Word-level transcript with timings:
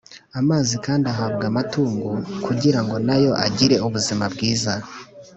amazi 0.39 0.75
kandi 0.85 1.05
ahabwa 1.13 1.43
amatungo 1.51 2.09
kugira 2.45 2.79
ngo 2.83 2.95
na 3.07 3.15
yo 3.23 3.31
agire 3.45 3.75
ubuzima 3.87 4.25
bwiza. 4.33 4.73